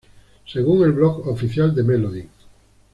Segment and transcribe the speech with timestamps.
[0.47, 2.27] Según el blog oficial de melody.